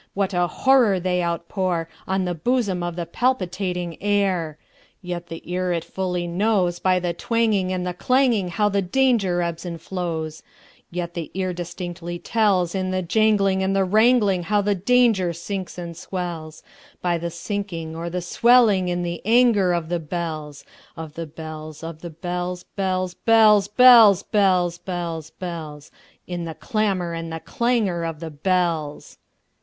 [0.15, 4.57] What a horror they outpourOn the bosom of the palpitating air!
[5.03, 9.63] Yet the ear it fully knows, By the twangingAnd the clanging, How the danger ebbs
[9.63, 10.41] and flows;
[10.89, 15.95] Yet the ear distinctly tells, In the janglingAnd the wrangling, How the danger sinks and
[15.95, 20.65] swells,—By the sinking or the swelling in the anger of the bells,
[20.97, 27.31] Of the bells, Of the bells, bells, bells, bells, Bells, bells, bells—In the clamor and
[27.31, 29.19] the clangor of the bells!